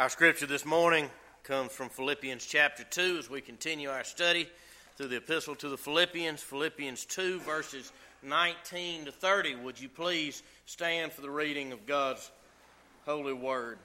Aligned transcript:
Our 0.00 0.08
scripture 0.08 0.46
this 0.46 0.64
morning 0.64 1.10
comes 1.42 1.72
from 1.72 1.90
Philippians 1.90 2.46
chapter 2.46 2.84
2 2.84 3.18
as 3.18 3.28
we 3.28 3.42
continue 3.42 3.90
our 3.90 4.02
study 4.02 4.48
through 4.96 5.08
the 5.08 5.18
epistle 5.18 5.54
to 5.56 5.68
the 5.68 5.76
Philippians, 5.76 6.40
Philippians 6.40 7.04
2, 7.04 7.40
verses 7.40 7.92
19 8.22 9.04
to 9.04 9.12
30. 9.12 9.56
Would 9.56 9.78
you 9.78 9.90
please 9.90 10.42
stand 10.64 11.12
for 11.12 11.20
the 11.20 11.28
reading 11.28 11.70
of 11.72 11.84
God's 11.84 12.30
holy 13.04 13.34
word? 13.34 13.78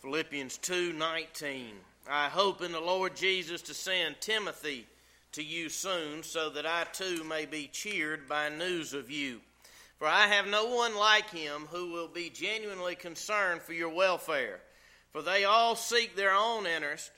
Philippians 0.00 0.56
2:19 0.56 1.74
I 2.08 2.30
hope 2.30 2.62
in 2.62 2.72
the 2.72 2.80
Lord 2.80 3.14
Jesus 3.14 3.60
to 3.60 3.74
send 3.74 4.22
Timothy 4.22 4.86
to 5.32 5.42
you 5.42 5.68
soon 5.68 6.22
so 6.22 6.48
that 6.48 6.64
I 6.64 6.84
too 6.84 7.24
may 7.24 7.44
be 7.44 7.68
cheered 7.68 8.26
by 8.26 8.48
news 8.48 8.94
of 8.94 9.10
you 9.10 9.42
for 9.98 10.06
I 10.06 10.28
have 10.28 10.46
no 10.46 10.66
one 10.66 10.96
like 10.96 11.30
him 11.30 11.66
who 11.70 11.90
will 11.90 12.08
be 12.08 12.30
genuinely 12.30 12.94
concerned 12.94 13.62
for 13.62 13.72
your 13.72 13.88
welfare. 13.88 14.60
For 15.12 15.22
they 15.22 15.44
all 15.44 15.74
seek 15.74 16.14
their 16.14 16.32
own 16.32 16.66
interest, 16.66 17.10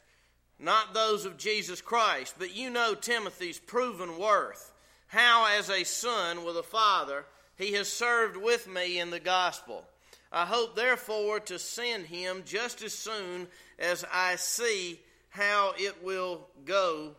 not 0.58 0.94
those 0.94 1.24
of 1.24 1.36
Jesus 1.36 1.82
Christ. 1.82 2.36
But 2.38 2.56
you 2.56 2.70
know 2.70 2.94
Timothy's 2.94 3.58
proven 3.58 4.18
worth, 4.18 4.72
how 5.08 5.46
as 5.58 5.68
a 5.68 5.84
son 5.84 6.44
with 6.44 6.56
a 6.56 6.62
father 6.62 7.26
he 7.56 7.72
has 7.72 7.92
served 7.92 8.36
with 8.36 8.66
me 8.66 8.98
in 8.98 9.10
the 9.10 9.20
gospel. 9.20 9.84
I 10.32 10.46
hope 10.46 10.76
therefore 10.76 11.40
to 11.40 11.58
send 11.58 12.06
him 12.06 12.44
just 12.46 12.82
as 12.82 12.94
soon 12.94 13.48
as 13.78 14.04
I 14.10 14.36
see 14.36 15.00
how 15.28 15.74
it 15.76 16.02
will 16.02 16.46
go 16.64 17.16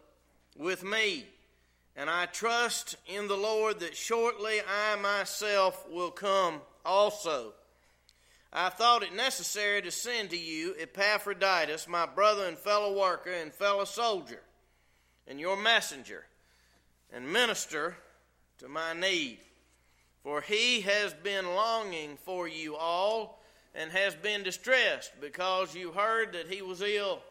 with 0.58 0.84
me. 0.84 1.26
And 1.96 2.10
I 2.10 2.26
trust 2.26 2.96
in 3.06 3.28
the 3.28 3.38
Lord 3.38 3.80
that 3.82 3.96
shortly 3.96 4.60
I 4.62 4.96
myself 4.96 5.86
will 5.90 6.12
come 6.12 6.62
also. 6.86 7.54
I 8.54 8.70
thought 8.70 9.04
it 9.04 9.14
necessary 9.14 9.82
to 9.82 9.92
send 9.92 10.30
to 10.32 10.38
you 10.38 10.76
Epaphroditus, 10.80 11.88
my 11.88 12.06
brother 12.06 12.46
and 12.46 12.58
fellow 12.58 12.98
worker 13.00 13.32
and 13.32 13.54
fellow 13.54 13.86
soldier, 13.86 14.42
and 15.28 15.40
your 15.40 15.56
messenger, 15.56 16.26
and 17.14 17.32
minister 17.32 17.96
to 18.58 18.68
my 18.68 18.94
need. 18.94 19.40
For 20.24 20.42
he 20.42 20.82
has 20.82 21.14
been 21.14 21.46
longing 21.56 22.18
for 22.26 22.48
you 22.48 22.76
all, 22.76 23.42
and 23.74 23.92
has 23.92 24.16
been 24.16 24.44
distressed 24.44 25.12
because 25.22 25.74
you 25.74 25.92
heard 25.92 26.34
that 26.34 26.48
he 26.48 26.62
was 26.62 26.82
ill. 26.82 27.22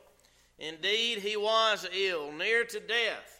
Indeed, 0.59 1.19
he 1.19 1.37
was 1.37 1.87
ill, 1.93 2.33
near 2.33 2.65
to 2.65 2.81
death. 2.81 3.40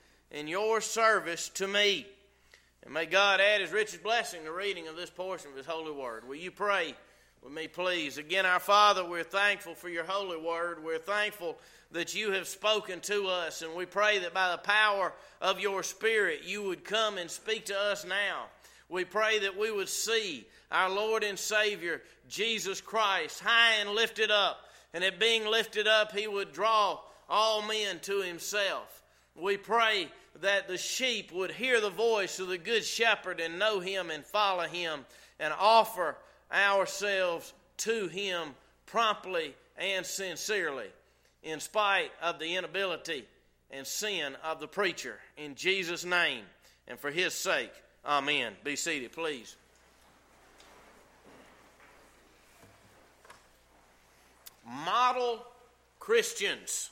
in 0.31 0.47
your 0.47 0.81
service 0.81 1.49
to 1.49 1.67
me. 1.67 2.07
And 2.83 2.93
may 2.93 3.05
God 3.05 3.39
add 3.39 3.61
his 3.61 3.71
richest 3.71 4.01
blessing 4.01 4.43
to 4.45 4.51
reading 4.51 4.87
of 4.87 4.95
this 4.95 5.09
portion 5.09 5.51
of 5.51 5.57
his 5.57 5.65
holy 5.65 5.91
word. 5.91 6.27
Will 6.27 6.35
you 6.35 6.51
pray 6.51 6.95
with 7.43 7.53
me, 7.53 7.67
please? 7.67 8.17
Again, 8.17 8.45
our 8.45 8.59
Father, 8.59 9.05
we're 9.05 9.23
thankful 9.23 9.75
for 9.75 9.89
your 9.89 10.05
holy 10.05 10.37
word. 10.37 10.83
We're 10.83 10.97
thankful 10.97 11.57
that 11.91 12.15
you 12.15 12.31
have 12.31 12.47
spoken 12.47 13.01
to 13.01 13.27
us, 13.27 13.61
and 13.61 13.75
we 13.75 13.85
pray 13.85 14.19
that 14.19 14.33
by 14.33 14.51
the 14.51 14.57
power 14.57 15.13
of 15.41 15.59
your 15.59 15.83
Spirit, 15.83 16.43
you 16.45 16.63
would 16.63 16.85
come 16.85 17.17
and 17.17 17.29
speak 17.29 17.65
to 17.65 17.77
us 17.77 18.05
now. 18.05 18.45
We 18.89 19.03
pray 19.05 19.39
that 19.39 19.57
we 19.57 19.71
would 19.71 19.89
see 19.89 20.45
our 20.71 20.89
Lord 20.89 21.23
and 21.23 21.37
Savior, 21.37 22.01
Jesus 22.29 22.79
Christ, 22.79 23.41
high 23.41 23.75
and 23.81 23.89
lifted 23.89 24.31
up, 24.31 24.69
and 24.93 25.03
that 25.03 25.19
being 25.19 25.45
lifted 25.45 25.87
up, 25.87 26.13
he 26.13 26.27
would 26.27 26.53
draw 26.53 26.99
all 27.29 27.61
men 27.61 27.99
to 28.03 28.21
himself. 28.21 29.03
We 29.35 29.57
pray 29.57 30.07
that 30.39 30.67
the 30.67 30.77
sheep 30.77 31.31
would 31.31 31.51
hear 31.51 31.81
the 31.81 31.89
voice 31.89 32.39
of 32.39 32.47
the 32.47 32.57
good 32.57 32.85
shepherd 32.85 33.39
and 33.39 33.59
know 33.59 33.79
him 33.79 34.09
and 34.09 34.25
follow 34.25 34.63
him 34.63 35.05
and 35.39 35.53
offer 35.59 36.15
ourselves 36.51 37.53
to 37.77 38.07
him 38.07 38.49
promptly 38.85 39.53
and 39.77 40.05
sincerely 40.05 40.87
in 41.43 41.59
spite 41.59 42.11
of 42.21 42.39
the 42.39 42.55
inability 42.55 43.25
and 43.71 43.85
sin 43.85 44.35
of 44.43 44.59
the 44.59 44.67
preacher. 44.67 45.17
In 45.37 45.55
Jesus' 45.55 46.05
name 46.05 46.43
and 46.87 46.99
for 46.99 47.11
his 47.11 47.33
sake, 47.33 47.71
amen. 48.05 48.53
Be 48.63 48.75
seated, 48.75 49.11
please. 49.11 49.55
Model 54.65 55.45
Christians. 55.99 56.91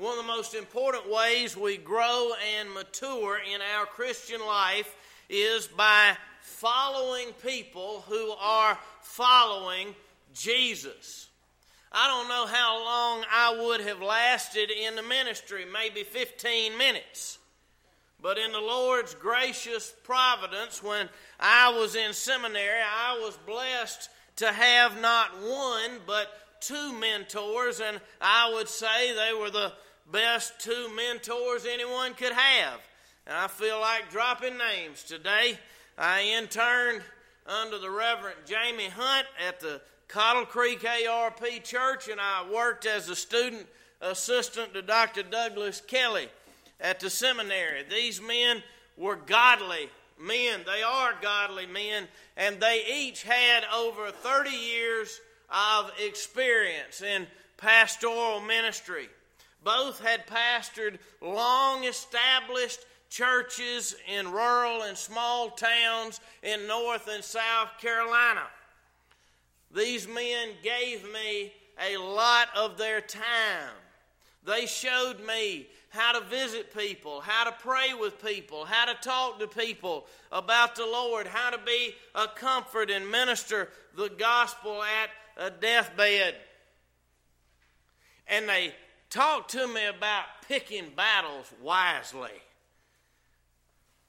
One 0.00 0.18
of 0.18 0.24
the 0.24 0.32
most 0.32 0.54
important 0.54 1.10
ways 1.10 1.58
we 1.58 1.76
grow 1.76 2.30
and 2.58 2.72
mature 2.72 3.36
in 3.36 3.60
our 3.76 3.84
Christian 3.84 4.40
life 4.40 4.96
is 5.28 5.66
by 5.66 6.16
following 6.40 7.34
people 7.46 8.02
who 8.08 8.30
are 8.40 8.78
following 9.02 9.94
Jesus. 10.32 11.28
I 11.92 12.08
don't 12.08 12.28
know 12.30 12.46
how 12.46 12.82
long 12.82 13.24
I 13.30 13.62
would 13.62 13.82
have 13.82 14.00
lasted 14.00 14.70
in 14.70 14.96
the 14.96 15.02
ministry, 15.02 15.66
maybe 15.70 16.02
15 16.02 16.78
minutes. 16.78 17.36
But 18.22 18.38
in 18.38 18.52
the 18.52 18.58
Lord's 18.58 19.14
gracious 19.14 19.92
providence, 20.02 20.82
when 20.82 21.10
I 21.38 21.76
was 21.78 21.94
in 21.94 22.14
seminary, 22.14 22.80
I 22.80 23.18
was 23.22 23.36
blessed 23.44 24.08
to 24.36 24.50
have 24.50 24.98
not 25.02 25.42
one, 25.42 26.00
but 26.06 26.32
two 26.62 26.94
mentors, 26.94 27.80
and 27.80 28.00
I 28.18 28.50
would 28.54 28.68
say 28.68 29.14
they 29.14 29.38
were 29.38 29.50
the 29.50 29.74
best 30.10 30.58
two 30.60 30.88
mentors 30.94 31.66
anyone 31.66 32.14
could 32.14 32.32
have. 32.32 32.80
And 33.26 33.36
I 33.36 33.46
feel 33.48 33.80
like 33.80 34.10
dropping 34.10 34.56
names 34.58 35.02
today. 35.02 35.58
I 35.96 36.22
interned 36.38 37.02
under 37.46 37.78
the 37.78 37.90
Reverend 37.90 38.38
Jamie 38.46 38.88
Hunt 38.88 39.26
at 39.46 39.60
the 39.60 39.80
Cottle 40.08 40.46
Creek 40.46 40.84
ARP 40.84 41.42
Church, 41.62 42.08
and 42.08 42.20
I 42.20 42.46
worked 42.52 42.86
as 42.86 43.08
a 43.08 43.16
student 43.16 43.66
assistant 44.00 44.74
to 44.74 44.82
Dr. 44.82 45.22
Douglas 45.22 45.80
Kelly 45.80 46.28
at 46.80 47.00
the 47.00 47.10
seminary. 47.10 47.84
These 47.88 48.20
men 48.20 48.62
were 48.96 49.16
godly 49.16 49.88
men. 50.18 50.60
They 50.66 50.82
are 50.82 51.14
godly 51.20 51.66
men, 51.66 52.08
and 52.36 52.60
they 52.60 52.84
each 52.92 53.22
had 53.22 53.64
over 53.74 54.10
30 54.10 54.50
years 54.50 55.20
of 55.48 55.92
experience 56.04 57.02
in 57.02 57.26
pastoral 57.56 58.40
ministry. 58.40 59.08
Both 59.62 60.04
had 60.04 60.26
pastored 60.26 60.98
long 61.20 61.84
established 61.84 62.80
churches 63.10 63.94
in 64.08 64.30
rural 64.30 64.82
and 64.82 64.96
small 64.96 65.50
towns 65.50 66.20
in 66.42 66.66
North 66.66 67.08
and 67.08 67.22
South 67.22 67.68
Carolina. 67.80 68.46
These 69.74 70.08
men 70.08 70.50
gave 70.62 71.04
me 71.12 71.52
a 71.80 71.96
lot 71.96 72.48
of 72.56 72.78
their 72.78 73.00
time. 73.00 73.74
They 74.44 74.66
showed 74.66 75.24
me 75.26 75.66
how 75.90 76.12
to 76.12 76.24
visit 76.26 76.74
people, 76.74 77.20
how 77.20 77.44
to 77.44 77.52
pray 77.52 77.94
with 77.98 78.24
people, 78.24 78.64
how 78.64 78.86
to 78.86 78.94
talk 79.00 79.40
to 79.40 79.48
people 79.48 80.06
about 80.30 80.76
the 80.76 80.86
Lord, 80.86 81.26
how 81.26 81.50
to 81.50 81.58
be 81.58 81.94
a 82.14 82.26
comfort 82.28 82.90
and 82.90 83.10
minister 83.10 83.68
the 83.96 84.08
gospel 84.08 84.82
at 84.82 85.10
a 85.36 85.50
deathbed. 85.50 86.36
And 88.28 88.48
they 88.48 88.72
Talk 89.10 89.48
to 89.48 89.66
me 89.66 89.86
about 89.86 90.24
picking 90.46 90.90
battles 90.94 91.52
wisely. 91.60 92.30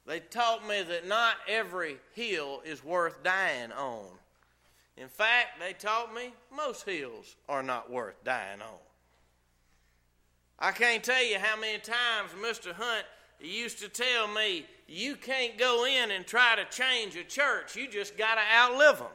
They 0.05 0.19
taught 0.19 0.67
me 0.67 0.83
that 0.83 1.07
not 1.07 1.35
every 1.47 1.97
hill 2.13 2.61
is 2.63 2.83
worth 2.83 3.23
dying 3.23 3.71
on. 3.71 4.05
In 4.97 5.07
fact, 5.07 5.59
they 5.59 5.73
taught 5.73 6.13
me 6.13 6.33
most 6.55 6.85
hills 6.85 7.35
are 7.49 7.63
not 7.63 7.89
worth 7.89 8.23
dying 8.23 8.61
on. 8.61 8.77
I 10.59 10.71
can't 10.71 11.03
tell 11.03 11.23
you 11.23 11.39
how 11.39 11.59
many 11.59 11.79
times 11.79 12.31
Mr. 12.39 12.71
Hunt 12.71 13.05
used 13.39 13.79
to 13.79 13.89
tell 13.89 14.27
me, 14.27 14.67
you 14.87 15.15
can't 15.15 15.57
go 15.57 15.85
in 15.85 16.11
and 16.11 16.27
try 16.27 16.55
to 16.55 16.65
change 16.65 17.15
a 17.15 17.23
church, 17.23 17.75
you 17.75 17.87
just 17.87 18.15
got 18.15 18.35
to 18.35 18.41
outlive 18.55 18.99
them. 18.99 19.07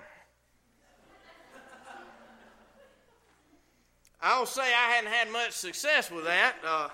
I'll 4.28 4.44
say 4.44 4.62
I 4.62 4.90
hadn't 4.90 5.12
had 5.12 5.30
much 5.30 5.52
success 5.52 6.10
with 6.10 6.24
that. 6.24 6.56
Uh, 6.66 6.88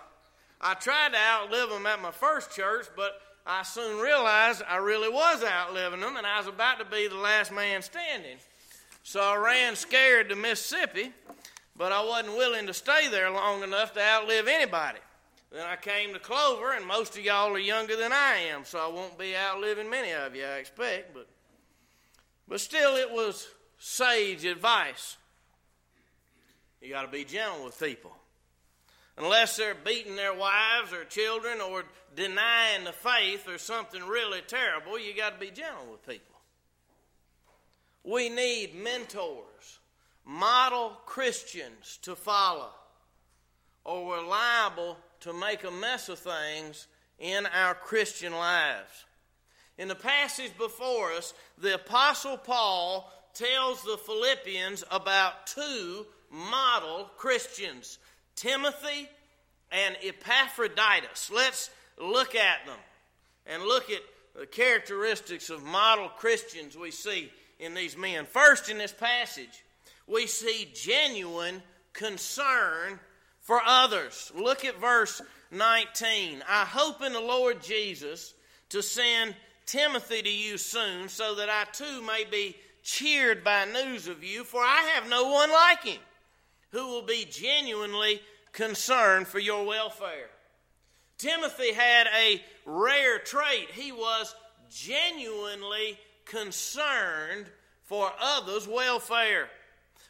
I 0.60 0.74
tried 0.74 1.12
to 1.14 1.18
outlive 1.18 1.70
them 1.70 1.86
at 1.86 2.02
my 2.02 2.10
first 2.10 2.54
church, 2.54 2.88
but 2.94 3.22
I 3.46 3.62
soon 3.62 4.02
realized 4.02 4.62
I 4.68 4.76
really 4.76 5.08
was 5.08 5.42
outliving 5.42 6.00
them, 6.00 6.18
and 6.18 6.26
I 6.26 6.36
was 6.36 6.46
about 6.46 6.78
to 6.80 6.84
be 6.84 7.08
the 7.08 7.16
last 7.16 7.50
man 7.50 7.80
standing. 7.80 8.36
So 9.02 9.22
I 9.22 9.36
ran 9.36 9.76
scared 9.76 10.28
to 10.28 10.36
Mississippi, 10.36 11.10
but 11.74 11.90
I 11.90 12.04
wasn't 12.04 12.36
willing 12.36 12.66
to 12.66 12.74
stay 12.74 13.08
there 13.08 13.30
long 13.30 13.62
enough 13.62 13.94
to 13.94 14.02
outlive 14.02 14.46
anybody. 14.46 14.98
Then 15.50 15.66
I 15.66 15.76
came 15.76 16.12
to 16.12 16.18
Clover, 16.18 16.74
and 16.74 16.86
most 16.86 17.16
of 17.16 17.24
y'all 17.24 17.54
are 17.54 17.58
younger 17.58 17.96
than 17.96 18.12
I 18.12 18.40
am, 18.50 18.66
so 18.66 18.78
I 18.78 18.92
won't 18.92 19.18
be 19.18 19.34
outliving 19.34 19.88
many 19.88 20.12
of 20.12 20.36
you, 20.36 20.44
I 20.44 20.58
expect. 20.58 21.14
But, 21.14 21.28
but 22.46 22.60
still, 22.60 22.96
it 22.96 23.10
was 23.10 23.48
sage 23.78 24.44
advice. 24.44 25.16
You 26.82 26.90
got 26.90 27.02
to 27.02 27.08
be 27.08 27.24
gentle 27.24 27.64
with 27.64 27.78
people. 27.78 28.10
Unless 29.16 29.56
they're 29.56 29.74
beating 29.74 30.16
their 30.16 30.34
wives 30.34 30.92
or 30.92 31.04
children 31.04 31.60
or 31.60 31.84
denying 32.16 32.84
the 32.84 32.92
faith 32.92 33.46
or 33.48 33.58
something 33.58 34.02
really 34.02 34.40
terrible, 34.46 34.98
you 34.98 35.14
got 35.14 35.34
to 35.34 35.46
be 35.46 35.52
gentle 35.52 35.92
with 35.92 36.04
people. 36.06 36.34
We 38.02 38.28
need 38.28 38.74
mentors, 38.74 39.78
model 40.24 40.96
Christians 41.06 42.00
to 42.02 42.16
follow, 42.16 42.70
or 43.84 44.04
we're 44.04 44.26
liable 44.26 44.96
to 45.20 45.32
make 45.32 45.62
a 45.62 45.70
mess 45.70 46.08
of 46.08 46.18
things 46.18 46.88
in 47.20 47.46
our 47.46 47.74
Christian 47.74 48.32
lives. 48.32 49.04
In 49.78 49.86
the 49.86 49.94
passage 49.94 50.52
before 50.58 51.12
us, 51.12 51.32
the 51.58 51.74
Apostle 51.74 52.38
Paul 52.38 53.12
tells 53.34 53.82
the 53.82 53.98
Philippians 53.98 54.82
about 54.90 55.46
two 55.46 56.06
model 56.32 57.10
Christians 57.16 57.98
Timothy 58.34 59.08
and 59.70 59.96
Epaphroditus. 60.02 61.30
Let's 61.30 61.70
look 62.00 62.34
at 62.34 62.66
them 62.66 62.78
and 63.46 63.62
look 63.62 63.90
at 63.90 64.00
the 64.38 64.46
characteristics 64.46 65.50
of 65.50 65.62
model 65.62 66.08
Christians 66.08 66.76
we 66.76 66.90
see 66.90 67.30
in 67.58 67.74
these 67.74 67.96
men. 67.96 68.24
First, 68.26 68.70
in 68.70 68.78
this 68.78 68.92
passage, 68.92 69.64
we 70.06 70.26
see 70.26 70.68
genuine 70.74 71.62
concern 71.92 72.98
for 73.40 73.60
others. 73.64 74.32
Look 74.34 74.64
at 74.64 74.80
verse 74.80 75.20
19. 75.50 76.42
I 76.48 76.64
hope 76.64 77.02
in 77.02 77.12
the 77.12 77.20
Lord 77.20 77.62
Jesus 77.62 78.32
to 78.70 78.82
send 78.82 79.34
Timothy 79.66 80.22
to 80.22 80.30
you 80.30 80.58
soon, 80.58 81.08
so 81.08 81.36
that 81.36 81.48
I 81.48 81.64
too 81.72 82.02
may 82.02 82.24
be 82.30 82.56
cheered 82.82 83.44
by 83.44 83.66
news 83.66 84.08
of 84.08 84.24
you, 84.24 84.44
for 84.44 84.60
I 84.60 84.90
have 84.94 85.08
no 85.08 85.28
one 85.28 85.52
like 85.52 85.84
him 85.84 86.00
who 86.72 86.88
will 86.88 87.02
be 87.02 87.26
genuinely 87.30 88.20
concerned 88.52 89.28
for 89.28 89.38
your 89.38 89.64
welfare. 89.64 90.28
Timothy 91.18 91.72
had 91.72 92.08
a 92.08 92.42
rare 92.66 93.18
trait. 93.18 93.70
He 93.72 93.92
was 93.92 94.34
genuinely 94.70 95.98
concerned 96.24 97.46
for 97.84 98.10
others' 98.20 98.66
welfare. 98.66 99.48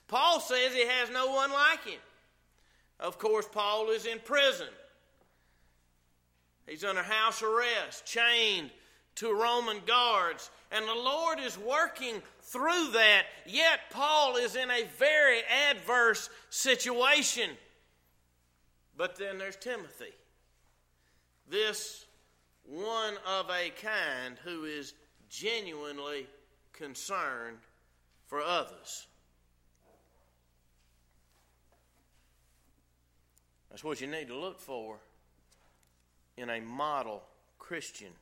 Paul 0.09 0.41
says 0.41 0.73
he 0.73 0.87
has 0.87 1.11
no 1.11 1.33
one 1.33 1.53
like 1.53 1.85
him. 1.85 2.01
Of 3.01 3.19
course, 3.19 3.47
Paul 3.51 3.91
is 3.91 4.07
in 4.07 4.21
prison. 4.21 4.69
He's 6.67 6.85
under 6.85 7.03
house 7.03 7.43
arrest, 7.43 8.07
chained 8.07 8.71
to 9.17 9.33
Roman 9.33 9.81
guards, 9.87 10.51
and 10.71 10.87
the 10.87 10.95
Lord 10.95 11.39
is 11.39 11.59
working 11.59 12.23
through 12.41 12.93
that. 12.93 13.25
Yet, 13.47 13.81
Paul 13.91 14.37
is 14.37 14.57
in 14.57 14.71
a 14.71 14.85
very 14.99 15.41
adverse 15.71 16.31
situation. 16.51 17.51
But 18.97 19.17
then 19.17 19.39
there's 19.39 19.57
Timothy, 19.57 20.13
this 21.49 22.07
one 22.65 23.15
of 23.27 23.51
a 23.51 23.71
kind 23.71 24.37
who 24.45 24.65
is 24.65 24.95
genuinely 25.29 26.27
concerned 26.73 27.59
for 28.27 28.41
others. 28.41 29.07
That's 33.71 33.83
what 33.83 34.01
you 34.01 34.07
need 34.07 34.29
to 34.29 34.37
look 34.37 34.61
for 34.61 34.99
in 36.37 36.51
a 36.51 36.61
model 36.61 37.23
Christian. 37.59 38.13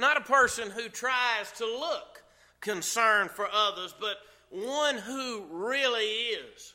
Not 0.00 0.16
a 0.16 0.22
person 0.22 0.70
who 0.70 0.88
tries 0.88 1.52
to 1.58 1.66
look 1.66 2.22
concerned 2.62 3.30
for 3.30 3.46
others, 3.52 3.94
but 4.00 4.16
one 4.48 4.96
who 4.96 5.44
really 5.50 6.06
is. 6.06 6.72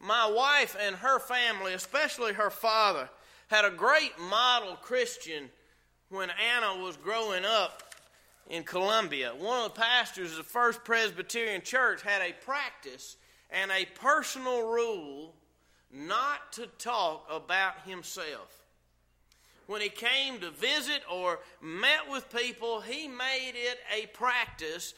My 0.00 0.28
wife 0.28 0.76
and 0.80 0.96
her 0.96 1.20
family, 1.20 1.72
especially 1.72 2.32
her 2.32 2.50
father, 2.50 3.08
had 3.46 3.64
a 3.64 3.70
great 3.70 4.18
model 4.18 4.74
Christian 4.74 5.48
when 6.08 6.30
Anna 6.30 6.82
was 6.82 6.96
growing 6.96 7.44
up 7.44 7.94
in 8.50 8.64
Columbia. 8.64 9.30
One 9.30 9.64
of 9.64 9.72
the 9.72 9.80
pastors 9.80 10.32
of 10.32 10.38
the 10.38 10.42
First 10.42 10.82
Presbyterian 10.82 11.62
Church 11.62 12.02
had 12.02 12.22
a 12.22 12.34
practice 12.44 13.16
and 13.50 13.70
a 13.70 13.86
personal 14.00 14.66
rule 14.66 15.36
not 15.92 16.52
to 16.54 16.66
talk 16.66 17.24
about 17.30 17.86
himself. 17.86 18.63
When 19.66 19.80
he 19.80 19.88
came 19.88 20.40
to 20.40 20.50
visit 20.50 21.02
or 21.10 21.40
met 21.60 22.10
with 22.10 22.30
people, 22.30 22.80
he 22.80 23.08
made 23.08 23.52
it 23.54 23.78
a 23.94 24.06
practice 24.08 24.94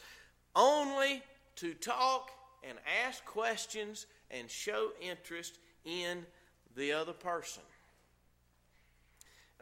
only 0.55 1.23
to 1.57 1.73
talk 1.73 2.31
and 2.67 2.77
ask 3.05 3.23
questions 3.25 4.07
and 4.29 4.49
show 4.49 4.91
interest 5.01 5.59
in 5.85 6.25
the 6.75 6.91
other 6.91 7.13
person. 7.13 7.63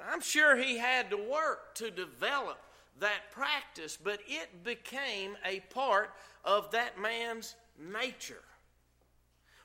I'm 0.04 0.22
sure 0.22 0.57
he 0.57 0.78
had 0.78 1.10
to 1.12 1.18
work 1.18 1.75
to 1.75 1.92
develop 1.92 2.58
that 3.00 3.31
practice, 3.31 3.98
but 4.01 4.19
it 4.28 4.63
became 4.63 5.38
a 5.46 5.60
part 5.74 6.13
of 6.44 6.72
that 6.72 7.00
man's 7.00 7.56
nature. 7.80 8.44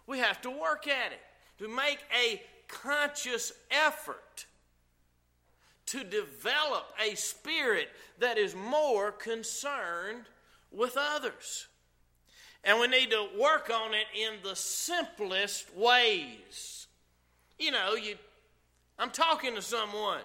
We 0.07 0.19
have 0.19 0.41
to 0.43 0.51
work 0.51 0.87
at 0.87 1.13
it, 1.13 1.21
to 1.59 1.69
make 1.69 1.99
a 2.17 2.43
conscious 2.69 3.53
effort 3.71 4.47
to 5.91 6.05
develop 6.05 6.87
a 7.05 7.15
spirit 7.15 7.89
that 8.19 8.39
is 8.39 8.55
more 8.55 9.11
concerned 9.11 10.25
with 10.71 10.97
others. 10.97 11.67
And 12.63 12.79
we 12.79 12.87
need 12.87 13.11
to 13.11 13.29
work 13.39 13.71
on 13.71 13.95
it 13.95 14.07
in 14.15 14.35
the 14.43 14.55
simplest 14.55 15.75
ways. 15.75 16.87
You 17.59 17.73
know, 17.73 17.95
you 17.95 18.17
I'm 18.99 19.11
talking 19.11 19.55
to 19.55 19.63
someone. 19.63 20.21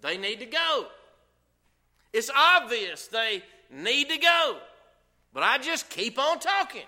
They 0.00 0.16
need 0.16 0.40
to 0.40 0.46
go. 0.46 0.86
It's 2.12 2.30
obvious 2.34 3.06
they 3.06 3.42
need 3.70 4.08
to 4.08 4.18
go. 4.18 4.56
But 5.32 5.42
I 5.42 5.58
just 5.58 5.88
keep 5.90 6.18
on 6.18 6.40
talking. 6.40 6.86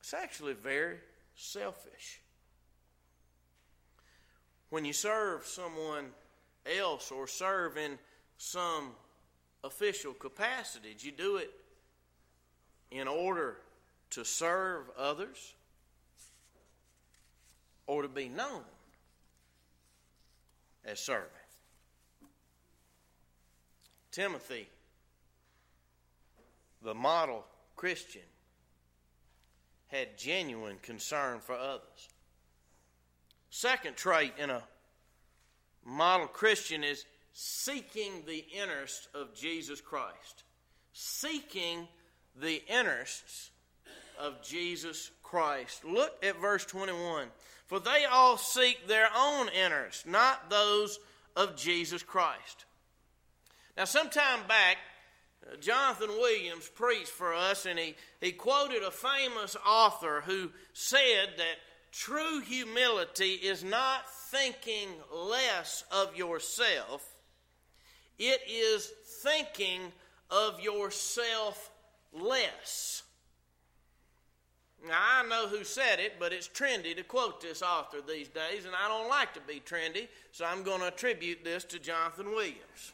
It's 0.00 0.14
actually 0.14 0.52
very 0.52 0.98
selfish. 1.34 2.20
When 4.70 4.84
you 4.84 4.92
serve 4.92 5.44
someone 5.46 6.06
else 6.78 7.10
or 7.10 7.26
serve 7.26 7.76
in 7.76 7.98
some 8.36 8.90
official 9.62 10.12
capacity, 10.12 10.94
do 10.98 11.06
you 11.06 11.12
do 11.12 11.36
it 11.36 11.50
in 12.90 13.08
order 13.08 13.58
to 14.10 14.24
serve 14.24 14.84
others 14.98 15.54
or 17.86 18.02
to 18.02 18.08
be 18.08 18.28
known 18.28 18.62
as 20.84 21.00
serving? 21.00 21.30
Timothy, 24.10 24.68
the 26.82 26.94
model 26.94 27.44
Christian, 27.76 28.22
had 29.88 30.18
genuine 30.18 30.78
concern 30.82 31.38
for 31.38 31.54
others. 31.54 32.08
Second 33.58 33.96
trait 33.96 34.34
in 34.38 34.50
a 34.50 34.62
model 35.82 36.26
Christian 36.26 36.84
is 36.84 37.06
seeking 37.32 38.22
the 38.26 38.44
interests 38.52 39.08
of 39.14 39.34
Jesus 39.34 39.80
Christ. 39.80 40.44
Seeking 40.92 41.88
the 42.38 42.62
interests 42.68 43.50
of 44.20 44.42
Jesus 44.42 45.10
Christ. 45.22 45.86
Look 45.86 46.22
at 46.22 46.38
verse 46.38 46.66
21. 46.66 47.28
For 47.64 47.80
they 47.80 48.04
all 48.04 48.36
seek 48.36 48.86
their 48.88 49.08
own 49.16 49.48
interests, 49.48 50.04
not 50.04 50.50
those 50.50 50.98
of 51.34 51.56
Jesus 51.56 52.02
Christ. 52.02 52.66
Now, 53.74 53.86
sometime 53.86 54.40
back, 54.46 54.76
uh, 55.50 55.56
Jonathan 55.56 56.10
Williams 56.10 56.68
preached 56.68 57.08
for 57.08 57.32
us, 57.32 57.64
and 57.64 57.78
he, 57.78 57.94
he 58.20 58.32
quoted 58.32 58.82
a 58.82 58.90
famous 58.90 59.56
author 59.66 60.22
who 60.26 60.50
said 60.74 61.30
that 61.38 61.56
true 61.92 62.40
humility 62.40 63.32
is 63.32 63.64
not 63.64 64.10
thinking 64.30 64.88
less 65.12 65.84
of 65.90 66.16
yourself, 66.16 67.04
it 68.18 68.40
is 68.48 68.90
thinking 69.22 69.92
of 70.30 70.60
yourself 70.60 71.70
less. 72.12 73.02
Now, 74.86 74.98
I 75.00 75.26
know 75.26 75.48
who 75.48 75.64
said 75.64 75.98
it, 75.98 76.14
but 76.20 76.32
it's 76.32 76.48
trendy 76.48 76.94
to 76.96 77.02
quote 77.02 77.40
this 77.40 77.62
author 77.62 77.98
these 78.06 78.28
days, 78.28 78.66
and 78.66 78.74
I 78.74 78.88
don't 78.88 79.08
like 79.08 79.34
to 79.34 79.40
be 79.40 79.60
trendy, 79.60 80.08
so 80.32 80.44
I'm 80.44 80.62
going 80.62 80.80
to 80.80 80.88
attribute 80.88 81.42
this 81.42 81.64
to 81.64 81.78
Jonathan 81.78 82.30
Williams. 82.30 82.92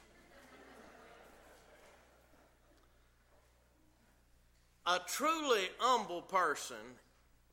A 4.87 4.99
truly 5.07 5.69
humble 5.79 6.23
person 6.23 6.77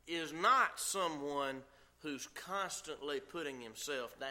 is 0.09 0.33
not 0.33 0.79
someone 0.79 1.61
who's 2.01 2.27
constantly 2.33 3.19
putting 3.19 3.61
himself 3.61 4.19
down. 4.19 4.29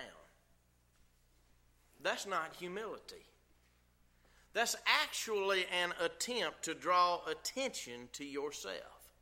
That's 2.03 2.27
not 2.27 2.55
humility. 2.59 3.27
That's 4.55 4.77
actually 5.05 5.67
an 5.83 5.93
attempt 6.01 6.65
to 6.65 6.75
draw 6.75 7.21
attention 7.27 8.09
to 8.15 8.25
yourself. 8.25 9.13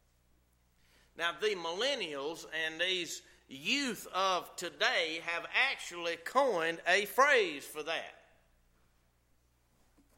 Now, 1.19 1.31
the 1.41 1.57
millennials 1.57 2.47
and 2.67 2.81
these 2.81 3.23
youth 3.49 4.07
of 4.15 4.55
today 4.57 5.21
have 5.25 5.47
actually 5.71 6.17
coined 6.25 6.79
a 6.87 7.07
phrase 7.07 7.65
for 7.65 7.83
that. 7.83 8.15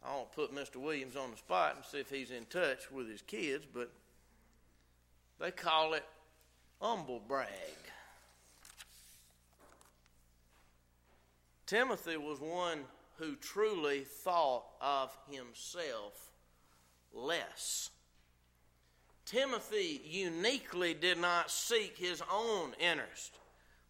I 0.04 0.14
won't 0.14 0.32
put 0.32 0.54
Mr. 0.54 0.76
Williams 0.76 1.16
on 1.16 1.30
the 1.30 1.36
spot 1.36 1.76
and 1.76 1.84
see 1.84 1.98
if 1.98 2.10
he's 2.10 2.30
in 2.30 2.46
touch 2.46 2.90
with 2.90 3.08
his 3.08 3.22
kids, 3.22 3.66
but 3.72 3.90
they 5.38 5.50
call 5.50 5.94
it 5.94 6.04
humble 6.80 7.20
brag. 7.26 7.48
Timothy 11.66 12.16
was 12.16 12.40
one 12.40 12.80
who 13.18 13.34
truly 13.36 14.00
thought 14.00 14.64
of 14.80 15.16
himself 15.30 16.30
less. 17.12 17.90
Timothy 19.26 20.00
uniquely 20.04 20.94
did 20.94 21.18
not 21.18 21.50
seek 21.50 21.98
his 21.98 22.22
own 22.32 22.72
interest, 22.80 23.36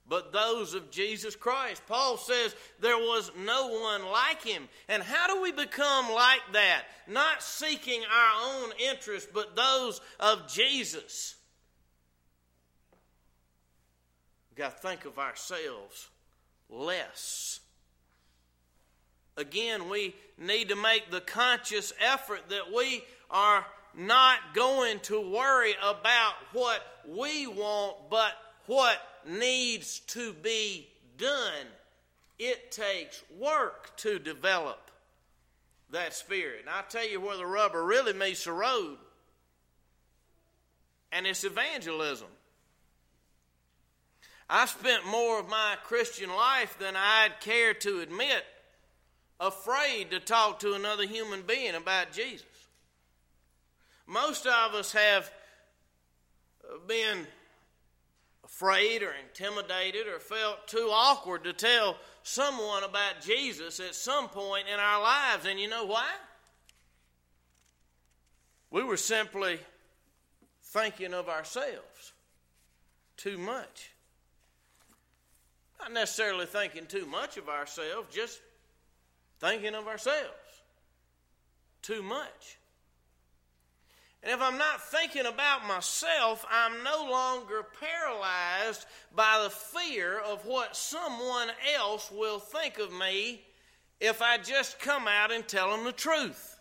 but 0.09 0.33
those 0.33 0.75
of 0.75 0.91
Jesus 0.91 1.37
Christ. 1.37 1.83
Paul 1.87 2.17
says 2.17 2.57
there 2.81 2.97
was 2.97 3.31
no 3.39 3.69
one 3.69 4.11
like 4.11 4.43
him. 4.43 4.69
And 4.89 5.01
how 5.01 5.33
do 5.33 5.41
we 5.41 5.53
become 5.53 6.11
like 6.13 6.41
that? 6.55 6.85
Not 7.07 7.43
seeking 7.43 8.03
our 8.03 8.63
own 8.63 8.73
interest, 8.91 9.29
but 9.33 9.55
those 9.55 10.01
of 10.19 10.49
Jesus. 10.53 11.37
We've 14.37 14.47
got 14.59 14.81
to 14.83 14.89
think 14.89 15.05
of 15.05 15.19
ourselves 15.19 16.09
less. 16.69 17.61
Again, 19.37 19.89
we 19.89 20.17
need 20.37 20.71
to 20.71 20.77
make 20.77 21.11
the 21.11 21.21
conscious 21.21 21.93
effort 22.01 22.49
that 22.49 22.73
we 22.75 23.05
are 23.31 23.65
not 23.97 24.39
going 24.55 24.99
to 25.01 25.21
worry 25.21 25.75
about 25.81 26.35
what 26.53 26.83
we 27.07 27.47
want, 27.47 28.11
but 28.11 28.33
what 28.67 28.99
needs 29.27 30.01
to 30.01 30.33
be 30.33 30.89
done. 31.17 31.67
It 32.39 32.73
takes 32.73 33.23
work 33.39 33.97
to 33.99 34.19
develop 34.19 34.91
that 35.91 36.15
spirit. 36.15 36.61
And 36.61 36.71
I'll 36.71 36.83
tell 36.89 37.09
you 37.09 37.21
where 37.21 37.37
the 37.37 37.47
rubber 37.47 37.85
really 37.85 38.13
meets 38.13 38.45
the 38.45 38.53
road, 38.53 38.99
and 41.13 41.27
it's 41.27 41.45
evangelism. 41.45 42.29
I 44.51 44.67
spent 44.67 45.07
more 45.07 45.39
of 45.41 45.49
my 45.49 45.77
Christian 45.85 46.31
life 46.31 46.77
than 46.79 46.97
I'd 46.97 47.41
care 47.41 47.75
to 47.75 48.01
admit 48.01 48.45
afraid 49.41 50.11
to 50.11 50.21
talk 50.21 50.61
to 50.61 50.75
another 50.75 51.07
human 51.07 51.43
being 51.43 51.75
about 51.75 52.13
Jesus. 52.13 52.47
Most 54.07 54.47
of 54.47 54.75
us 54.75 54.93
have 54.93 55.31
been 56.87 57.27
afraid 58.45 59.03
or 59.03 59.13
intimidated 59.27 60.09
or 60.09 60.19
felt 60.19 60.67
too 60.67 60.89
awkward 60.91 61.45
to 61.45 61.53
tell 61.53 61.97
someone 62.23 62.83
about 62.85 63.21
Jesus 63.23 63.81
at 63.81 63.95
some 63.95 64.29
point 64.29 64.67
in 64.73 64.81
our 64.81 65.03
lives. 65.03 65.47
And 65.47 65.61
you 65.61 65.69
know 65.69 65.85
why? 65.85 66.09
We 68.71 68.83
were 68.83 68.97
simply 68.97 69.61
thinking 70.63 71.15
of 71.15 71.29
ourselves 71.29 72.13
too 73.17 73.39
much. 73.39 73.91
Not 75.81 75.93
necessarily 75.93 76.47
thinking 76.47 76.87
too 76.87 77.07
much 77.07 77.37
of 77.37 77.49
ourselves, 77.49 78.15
just 78.15 78.41
thinking 79.41 79.75
of 79.75 79.87
ourselves 79.87 80.35
too 81.83 82.03
much. 82.03 82.59
And 84.23 84.33
if 84.33 84.43
I'm 84.43 84.59
not 84.59 84.83
thinking 84.83 85.27
about 85.27 85.67
myself, 85.67 86.45
I'm 86.51 86.83
no 86.83 87.09
longer 87.09 87.65
paralyzed 87.81 88.85
by 89.15 89.41
the 89.45 89.51
fear 89.51 90.19
of 90.19 90.45
what 90.45 90.77
someone 90.77 91.49
else 91.77 92.11
will 92.11 92.41
think 92.41 92.79
of 92.79 92.93
me 92.93 93.43
if 94.01 94.21
I 94.21 94.39
just 94.39 94.81
come 94.81 95.07
out 95.07 95.31
and 95.31 95.47
tell 95.47 95.71
them 95.71 95.85
the 95.85 95.93
truth. 95.93 96.59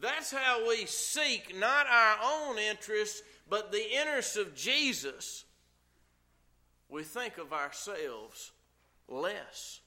That's 0.00 0.32
how 0.32 0.66
we 0.68 0.86
seek 0.86 1.56
not 1.56 1.86
our 1.86 2.16
own 2.22 2.58
interests, 2.58 3.22
but 3.48 3.70
the 3.70 3.98
interests 3.98 4.36
of 4.36 4.56
Jesus. 4.56 5.44
We 6.90 7.02
think 7.02 7.38
of 7.38 7.52
ourselves 7.52 8.52
less. 9.08 9.80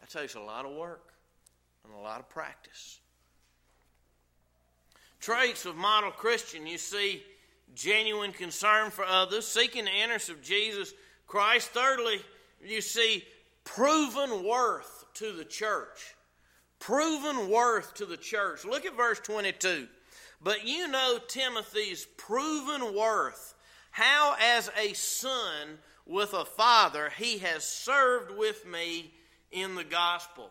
That 0.00 0.10
takes 0.10 0.34
a 0.34 0.40
lot 0.40 0.64
of 0.64 0.74
work 0.74 1.12
and 1.84 1.94
a 1.94 1.98
lot 1.98 2.20
of 2.20 2.28
practice. 2.28 3.00
Traits 5.20 5.66
of 5.66 5.76
model 5.76 6.10
Christian, 6.10 6.66
you 6.66 6.78
see 6.78 7.22
genuine 7.74 8.32
concern 8.32 8.90
for 8.90 9.04
others, 9.04 9.46
seeking 9.46 9.84
the 9.84 9.90
interests 9.90 10.28
of 10.28 10.42
Jesus 10.42 10.94
Christ. 11.26 11.70
Thirdly, 11.70 12.20
you 12.64 12.80
see 12.80 13.24
proven 13.64 14.44
worth 14.44 15.04
to 15.14 15.32
the 15.32 15.44
church. 15.44 16.14
Proven 16.78 17.50
worth 17.50 17.94
to 17.94 18.06
the 18.06 18.16
church. 18.16 18.64
Look 18.64 18.86
at 18.86 18.96
verse 18.96 19.18
22. 19.20 19.88
But 20.40 20.66
you 20.66 20.86
know 20.88 21.18
Timothy's 21.26 22.06
proven 22.16 22.94
worth, 22.94 23.54
how 23.90 24.36
as 24.40 24.70
a 24.78 24.92
son 24.92 25.78
with 26.06 26.32
a 26.32 26.44
father 26.44 27.10
he 27.18 27.38
has 27.38 27.64
served 27.64 28.36
with 28.36 28.66
me 28.66 29.12
in 29.50 29.74
the 29.74 29.84
gospel. 29.84 30.50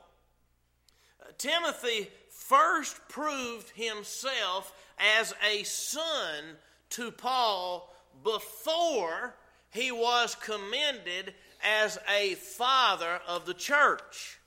Uh, 1.21 1.31
Timothy 1.37 2.09
first 2.29 2.99
proved 3.09 3.69
himself 3.71 4.73
as 4.97 5.33
a 5.49 5.63
son 5.63 6.43
to 6.91 7.11
Paul 7.11 7.93
before 8.23 9.35
he 9.71 9.91
was 9.91 10.35
commended 10.35 11.33
as 11.63 11.97
a 12.09 12.35
father 12.35 13.19
of 13.27 13.45
the 13.45 13.53
church. 13.53 14.39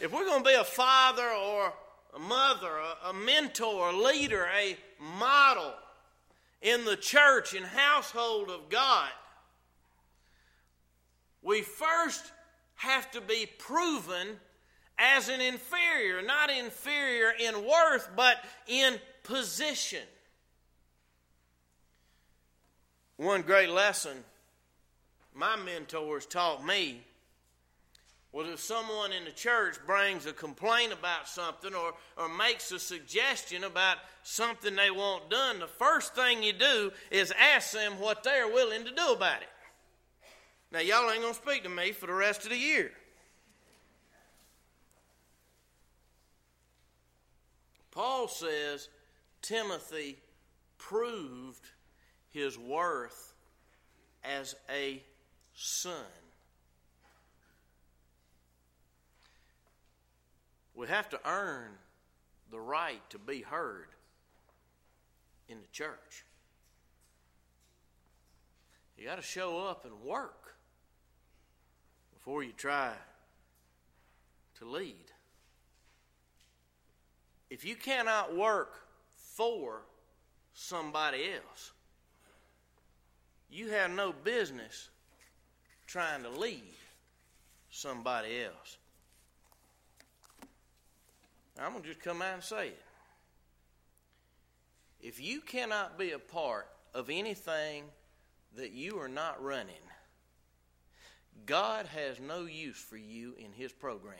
If 0.00 0.12
we're 0.12 0.24
going 0.24 0.42
to 0.42 0.48
be 0.48 0.56
a 0.56 0.64
father 0.64 1.28
or 1.28 1.72
a 2.14 2.18
mother, 2.18 2.70
a, 3.04 3.12
mentor, 3.12 3.90
a 3.90 3.96
leader, 3.96 4.48
a 4.56 4.76
model 5.00 5.72
in 6.64 6.84
the 6.86 6.96
church 6.96 7.54
and 7.54 7.64
household 7.64 8.48
of 8.50 8.70
God, 8.70 9.10
we 11.42 11.60
first 11.60 12.32
have 12.76 13.10
to 13.12 13.20
be 13.20 13.46
proven 13.58 14.40
as 14.98 15.28
an 15.28 15.42
inferior, 15.42 16.22
not 16.22 16.50
inferior 16.50 17.32
in 17.38 17.54
worth, 17.66 18.08
but 18.16 18.38
in 18.66 18.98
position. 19.22 20.02
One 23.18 23.42
great 23.42 23.68
lesson 23.68 24.24
my 25.34 25.56
mentors 25.56 26.26
taught 26.26 26.64
me 26.64 27.02
was 28.34 28.48
if 28.48 28.58
someone 28.58 29.12
in 29.12 29.24
the 29.24 29.30
church 29.30 29.76
brings 29.86 30.26
a 30.26 30.32
complaint 30.32 30.92
about 30.92 31.28
something 31.28 31.72
or, 31.72 31.92
or 32.16 32.28
makes 32.28 32.72
a 32.72 32.80
suggestion 32.80 33.62
about 33.62 33.98
something 34.24 34.74
they 34.74 34.90
want 34.90 35.30
done, 35.30 35.60
the 35.60 35.68
first 35.68 36.16
thing 36.16 36.42
you 36.42 36.52
do 36.52 36.90
is 37.12 37.32
ask 37.38 37.70
them 37.70 37.92
what 38.00 38.24
they're 38.24 38.48
willing 38.48 38.84
to 38.84 38.90
do 38.90 39.12
about 39.12 39.40
it. 39.40 39.48
Now, 40.72 40.80
y'all 40.80 41.08
ain't 41.12 41.22
going 41.22 41.32
to 41.32 41.40
speak 41.40 41.62
to 41.62 41.68
me 41.68 41.92
for 41.92 42.08
the 42.08 42.12
rest 42.12 42.42
of 42.42 42.50
the 42.50 42.58
year. 42.58 42.90
Paul 47.92 48.26
says 48.26 48.88
Timothy 49.42 50.18
proved 50.76 51.70
his 52.30 52.58
worth 52.58 53.34
as 54.24 54.56
a 54.68 55.04
son. 55.54 56.23
We 60.74 60.88
have 60.88 61.08
to 61.10 61.20
earn 61.24 61.70
the 62.50 62.60
right 62.60 63.00
to 63.10 63.18
be 63.18 63.42
heard 63.42 63.86
in 65.48 65.58
the 65.60 65.68
church. 65.72 66.24
You 68.98 69.06
got 69.06 69.16
to 69.16 69.22
show 69.22 69.66
up 69.66 69.84
and 69.84 70.02
work 70.02 70.56
before 72.12 72.42
you 72.42 72.52
try 72.52 72.92
to 74.58 74.64
lead. 74.64 74.94
If 77.50 77.64
you 77.64 77.76
cannot 77.76 78.36
work 78.36 78.72
for 79.34 79.82
somebody 80.54 81.24
else, 81.34 81.72
you 83.50 83.70
have 83.70 83.90
no 83.90 84.12
business 84.12 84.88
trying 85.86 86.22
to 86.22 86.30
lead 86.30 86.74
somebody 87.70 88.42
else. 88.42 88.78
I'm 91.58 91.72
going 91.72 91.82
to 91.82 91.88
just 91.88 92.00
come 92.00 92.22
out 92.22 92.34
and 92.34 92.42
say 92.42 92.68
it. 92.68 92.82
If 95.00 95.20
you 95.20 95.40
cannot 95.40 95.98
be 95.98 96.12
a 96.12 96.18
part 96.18 96.66
of 96.94 97.10
anything 97.10 97.84
that 98.56 98.72
you 98.72 98.98
are 98.98 99.08
not 99.08 99.42
running, 99.42 99.74
God 101.46 101.86
has 101.86 102.20
no 102.20 102.46
use 102.46 102.78
for 102.78 102.96
you 102.96 103.34
in 103.38 103.52
His 103.52 103.72
program. 103.72 104.16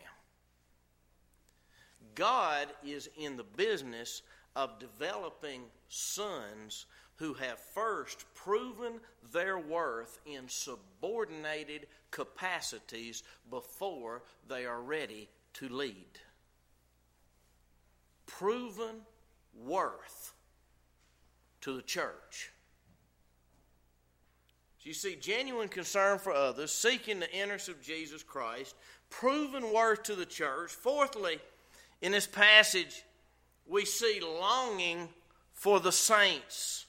God 2.13 2.67
is 2.85 3.09
in 3.17 3.35
the 3.35 3.43
business 3.43 4.21
of 4.55 4.79
developing 4.79 5.63
sons 5.89 6.85
who 7.15 7.33
have 7.33 7.59
first 7.59 8.25
proven 8.33 8.99
their 9.33 9.57
worth 9.57 10.19
in 10.25 10.47
subordinated 10.47 11.87
capacities 12.11 13.23
before 13.49 14.23
they 14.47 14.65
are 14.65 14.81
ready 14.81 15.29
to 15.53 15.69
lead. 15.69 16.19
Proven 18.25 19.01
worth 19.53 20.33
to 21.61 21.75
the 21.75 21.81
church. 21.81 22.51
So 24.79 24.89
you 24.89 24.93
see, 24.93 25.15
genuine 25.15 25.67
concern 25.67 26.19
for 26.19 26.31
others, 26.31 26.71
seeking 26.71 27.19
the 27.19 27.31
interest 27.31 27.69
of 27.69 27.81
Jesus 27.81 28.21
Christ, 28.21 28.75
proven 29.09 29.73
worth 29.73 30.03
to 30.03 30.15
the 30.15 30.25
church. 30.25 30.71
Fourthly, 30.71 31.39
in 32.01 32.11
this 32.11 32.27
passage, 32.27 33.03
we 33.65 33.85
see 33.85 34.19
longing 34.21 35.09
for 35.53 35.79
the 35.79 35.91
saints. 35.91 36.85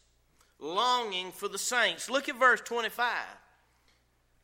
Longing 0.59 1.33
for 1.33 1.49
the 1.49 1.59
saints. 1.59 2.11
Look 2.11 2.29
at 2.29 2.39
verse 2.39 2.61
25. 2.61 3.07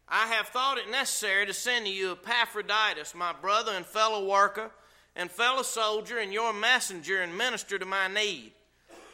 I 0.08 0.26
have 0.28 0.48
thought 0.48 0.78
it 0.78 0.90
necessary 0.90 1.46
to 1.46 1.54
send 1.54 1.86
to 1.86 1.92
you 1.92 2.12
Epaphroditus, 2.12 3.14
my 3.14 3.32
brother 3.32 3.72
and 3.72 3.84
fellow 3.84 4.26
worker, 4.26 4.70
and 5.14 5.30
fellow 5.30 5.62
soldier, 5.62 6.18
and 6.18 6.32
your 6.32 6.52
messenger 6.52 7.20
and 7.20 7.36
minister 7.36 7.78
to 7.78 7.86
my 7.86 8.08
need. 8.08 8.52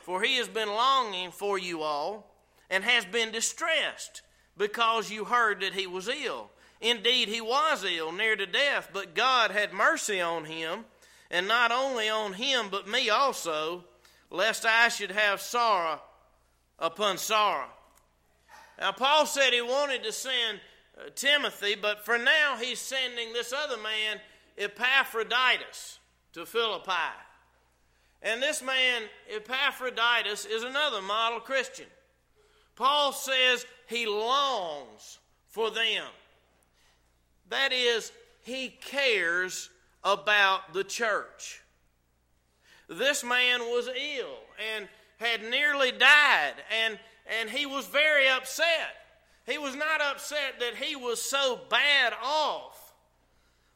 For 0.02 0.23
he 0.23 0.37
has 0.37 0.49
been 0.49 0.69
longing 0.69 1.31
for 1.31 1.59
you 1.59 1.83
all, 1.83 2.35
and 2.71 2.85
has 2.85 3.05
been 3.05 3.33
distressed, 3.33 4.23
because 4.57 5.11
you 5.11 5.25
heard 5.25 5.61
that 5.61 5.75
he 5.75 5.87
was 5.87 6.09
ill. 6.09 6.50
Indeed, 6.81 7.28
he 7.28 7.40
was 7.40 7.85
ill, 7.85 8.12
near 8.12 8.37
to 8.37 8.47
death, 8.47 8.90
but 8.93 9.14
God 9.14 9.50
had 9.50 9.73
mercy 9.73 10.21
on 10.21 10.45
him 10.45 10.85
and 11.31 11.47
not 11.47 11.73
only 11.73 12.09
on 12.09 12.33
him, 12.33 12.69
but 12.71 12.88
me 12.88 13.11
also, 13.11 13.85
lest 14.31 14.64
I 14.64 14.88
should 14.88 15.11
have 15.11 15.40
sorrow 15.40 16.00
upon 16.78 17.19
sorrow. 17.19 17.69
Now, 18.78 18.93
Paul 18.93 19.26
said 19.26 19.52
he 19.52 19.61
wanted 19.61 20.05
to 20.05 20.12
send 20.12 20.61
uh, 20.97 21.11
Timothy, 21.14 21.75
but 21.75 22.05
for 22.05 22.17
now 22.17 22.57
he's 22.59 22.78
sending 22.78 23.33
this 23.33 23.52
other 23.52 23.76
man, 23.76 24.21
Epaphroditus, 24.59 25.99
to 26.33 26.45
Philippi. 26.45 26.93
And 28.23 28.43
this 28.43 28.62
man, 28.62 29.03
Epaphroditus, 29.35 30.45
is 30.45 30.65
another 30.65 31.00
model 31.00 31.41
Christian. 31.41 31.87
Paul 32.75 33.12
says 33.12 33.65
he 33.87 34.07
longs 34.07 35.19
for 35.49 35.71
them. 35.71 36.05
That 37.49 37.73
is, 37.73 38.12
he 38.43 38.69
cares 38.69 39.71
about 40.05 40.75
the 40.75 40.85
church. 40.85 41.62
This 42.88 43.25
man 43.25 43.61
was 43.61 43.88
ill 43.88 44.38
and 44.75 44.88
had 45.19 45.43
nearly 45.50 45.93
died, 45.93 46.55
and, 46.85 46.99
and 47.41 47.50
he 47.50 47.67
was 47.67 47.87
very 47.87 48.29
upset. 48.29 48.95
He 49.47 49.59
was 49.59 49.75
not 49.75 50.00
upset 50.00 50.61
that 50.61 50.77
he 50.77 50.95
was 50.95 51.21
so 51.21 51.61
bad 51.69 52.12
off, 52.23 52.77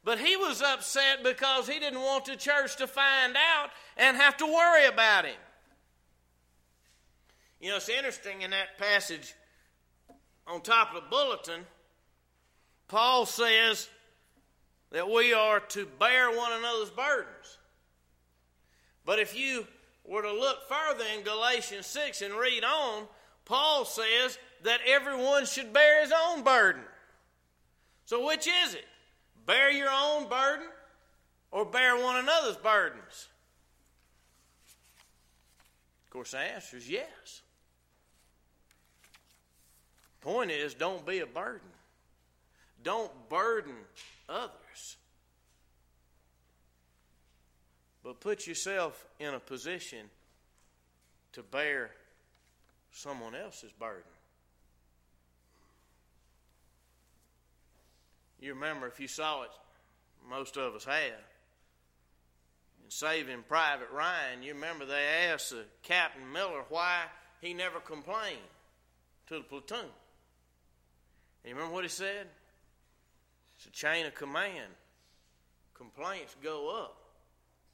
but 0.05 0.19
he 0.19 0.37
was 0.37 0.61
upset 0.63 1.23
because 1.23 1.69
he 1.69 1.79
didn't 1.79 2.01
want 2.01 2.25
the 2.25 2.37
church 2.37 2.77
to 2.77 2.87
find 2.87 3.37
out 3.37 3.71
and 3.97 4.17
have 4.17 4.37
to 4.39 4.47
worry 4.47 4.87
about 4.87 5.25
him. 5.25 5.37
You 7.61 7.71
know, 7.71 7.77
it's 7.77 7.89
interesting 7.89 8.43
in 8.43 8.51
that 8.51 8.79
passage 8.79 9.35
on 10.47 10.61
top 10.61 10.95
of 10.95 11.03
the 11.03 11.09
bulletin, 11.09 11.65
Paul 12.89 13.27
says 13.27 13.89
that 14.91 15.09
we 15.09 15.33
are 15.33 15.61
to 15.61 15.87
bear 15.99 16.31
one 16.31 16.53
another's 16.53 16.91
burdens. 16.91 17.59
But 19.05 19.19
if 19.19 19.39
you 19.39 19.67
were 20.05 20.23
to 20.23 20.33
look 20.33 20.69
further 20.69 21.05
in 21.17 21.25
Galatians 21.25 21.87
6 21.87 22.23
and 22.23 22.35
read 22.35 22.65
on, 22.65 23.05
Paul 23.45 23.85
says 23.85 24.39
that 24.65 24.81
everyone 24.87 25.47
should 25.47 25.73
bear 25.73 26.03
his 26.03 26.13
own 26.13 26.43
burden. 26.43 26.83
So, 28.05 28.27
which 28.27 28.47
is 28.47 28.75
it? 28.75 28.85
Bear 29.47 29.71
your 29.71 29.91
own 29.91 30.29
burden 30.29 30.67
or 31.51 31.65
bear 31.65 31.97
one 31.97 32.17
another's 32.17 32.57
burdens? 32.57 33.29
Of 36.05 36.11
course, 36.11 36.33
the 36.33 36.39
answer 36.39 36.77
is 36.77 36.89
yes. 36.89 37.43
Point 40.21 40.51
is, 40.51 40.75
don't 40.75 41.05
be 41.05 41.19
a 41.19 41.27
burden. 41.27 41.69
Don't 42.83 43.11
burden 43.29 43.75
others. 44.29 44.97
But 48.05 48.21
put 48.21 48.47
yourself 48.47 49.07
in 49.19 49.35
a 49.35 49.41
position 49.41 50.11
to 51.33 51.43
bear 51.43 51.91
someone 52.93 53.35
else's 53.35 53.73
burden. 53.73 54.03
You 58.43 58.55
remember, 58.55 58.89
if 58.89 58.99
you 58.99 59.07
saw 59.07 59.45
it, 59.45 59.51
most 60.29 60.57
of 60.57 60.75
us 60.75 60.85
have. 60.85 60.97
In 62.85 62.91
Saving 62.91 63.45
Private 63.47 63.89
Ryan, 63.93 64.43
you 64.43 64.55
remember 64.55 64.85
they 64.85 65.29
asked 65.31 65.55
Captain 65.85 66.33
Miller 66.33 66.65
why 66.69 67.03
he 67.41 67.55
never 67.55 67.79
complained 67.79 68.39
to 69.29 69.35
the 69.35 69.43
platoon. 69.43 69.79
And 69.79 69.91
you 71.51 71.55
remember 71.55 71.73
what 71.73 71.85
he 71.85 71.89
said? 71.89 72.27
It's 73.57 73.67
a 73.67 73.71
chain 73.71 74.07
of 74.07 74.17
command. 74.17 74.73
Complaints 75.75 76.35
go 76.43 76.83
up 76.83 76.97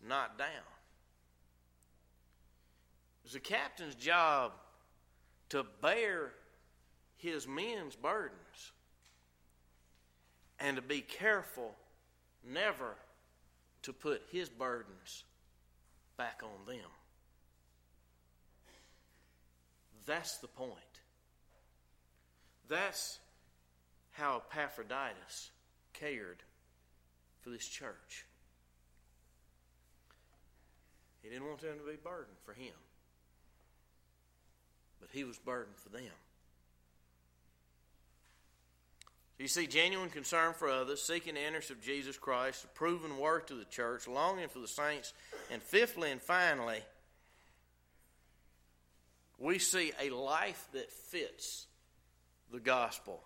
not 0.06 0.36
down. 0.36 0.48
It's 3.24 3.32
the 3.32 3.40
captain's 3.40 3.94
job 3.94 4.52
to 5.48 5.64
bear 5.80 6.32
his 7.16 7.48
men's 7.48 7.96
burdens 7.96 8.72
and 10.60 10.76
to 10.76 10.82
be 10.82 11.00
careful 11.00 11.74
never 12.44 12.94
to 13.82 13.92
put 13.92 14.22
his 14.30 14.48
burdens 14.48 15.24
back 16.16 16.42
on 16.42 16.66
them. 16.66 16.90
That's 20.06 20.38
the 20.38 20.48
point. 20.48 20.74
That's 22.68 23.18
how 24.12 24.42
Epaphroditus 24.50 25.50
cared 25.92 26.42
for 27.40 27.50
this 27.50 27.66
church. 27.66 28.26
He 31.22 31.28
didn't 31.28 31.46
want 31.46 31.60
them 31.60 31.78
to 31.78 31.90
be 31.90 31.98
burdened 32.02 32.38
for 32.44 32.52
him, 32.52 32.74
but 35.00 35.10
he 35.12 35.24
was 35.24 35.38
burdened 35.38 35.76
for 35.76 35.90
them. 35.90 36.02
So 39.02 39.08
you 39.38 39.48
see, 39.48 39.66
genuine 39.66 40.10
concern 40.10 40.52
for 40.52 40.68
others, 40.68 41.02
seeking 41.02 41.34
the 41.34 41.46
interest 41.46 41.70
of 41.70 41.80
Jesus 41.80 42.16
Christ, 42.16 42.64
a 42.64 42.68
proven 42.68 43.18
work 43.18 43.46
to 43.48 43.54
the 43.54 43.64
church, 43.64 44.08
longing 44.08 44.48
for 44.48 44.58
the 44.58 44.68
saints, 44.68 45.12
and 45.50 45.62
fifthly 45.62 46.10
and 46.10 46.20
finally, 46.20 46.80
we 49.38 49.58
see 49.58 49.92
a 50.00 50.10
life 50.10 50.66
that 50.72 50.90
fits 50.90 51.66
the 52.50 52.58
gospel. 52.58 53.22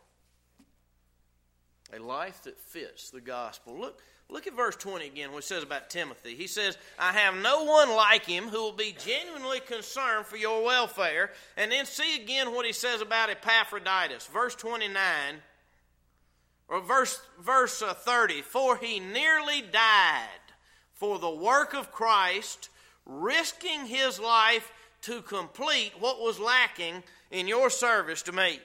A 1.95 1.99
life 1.99 2.43
that 2.43 2.59
fits 2.59 3.11
the 3.11 3.21
gospel. 3.21 3.79
Look, 3.79 4.01
Look 4.33 4.47
at 4.47 4.57
verse 4.57 4.77
20 4.77 5.07
again, 5.07 5.31
what 5.31 5.45
it 5.45 5.47
says 5.47 5.63
about 5.63 5.91
Timothy. 5.91 6.35
He 6.35 6.47
says, 6.47 6.79
I 6.99 7.13
have 7.13 7.37
no 7.37 7.65
one 7.65 7.95
like 7.95 8.25
him 8.25 8.45
who 8.45 8.63
will 8.63 8.73
be 8.73 8.97
genuinely 9.05 9.61
concerned 9.61 10.25
for 10.25 10.39
your 10.39 10.65
welfare. 10.65 11.33
And 11.59 11.71
then 11.71 11.85
see 11.85 12.17
again 12.17 12.55
what 12.55 12.65
he 12.65 12.73
says 12.73 13.03
about 13.03 13.29
Epaphroditus. 13.29 14.27
Verse 14.29 14.55
29, 14.55 14.95
or 16.73 16.81
verse, 16.81 17.21
verse 17.39 17.83
uh, 17.83 17.93
30. 17.93 18.41
For 18.41 18.79
he 18.79 18.99
nearly 18.99 19.61
died 19.61 20.27
for 20.95 21.19
the 21.19 21.31
work 21.31 21.75
of 21.75 21.93
Christ, 21.93 22.71
risking 23.05 23.87
his 23.87 24.19
life 24.19 24.73
to 25.03 25.21
complete 25.21 25.93
what 26.01 26.21
was 26.21 26.41
lacking 26.41 27.03
in 27.31 27.47
your 27.47 27.69
service 27.69 28.23
to 28.23 28.33
me. 28.33 28.59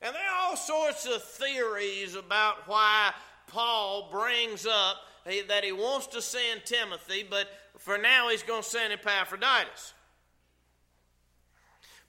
And 0.00 0.12
there 0.12 0.22
are 0.22 0.50
all 0.50 0.56
sorts 0.56 1.06
of 1.06 1.22
theories 1.22 2.16
about 2.16 2.66
why 2.66 3.12
Paul 3.46 4.08
brings 4.10 4.66
up 4.66 4.96
that 5.24 5.62
he 5.62 5.70
wants 5.70 6.08
to 6.08 6.20
send 6.20 6.64
Timothy, 6.64 7.24
but 7.28 7.46
for 7.78 7.96
now 7.96 8.28
he's 8.28 8.42
going 8.42 8.62
to 8.62 8.68
send 8.68 8.92
Epaphroditus. 8.92 9.92